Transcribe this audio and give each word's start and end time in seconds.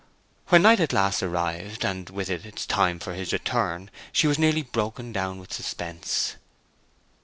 When 0.47 0.63
night 0.63 0.79
at 0.79 0.93
last 0.93 1.21
arrived, 1.21 1.85
and 1.85 2.09
with 2.09 2.27
it 2.31 2.41
the 2.41 2.49
time 2.53 2.97
for 2.97 3.13
his 3.13 3.31
return, 3.31 3.91
she 4.11 4.25
was 4.25 4.39
nearly 4.39 4.63
broken 4.63 5.11
down 5.11 5.37
with 5.37 5.53
suspense. 5.53 6.37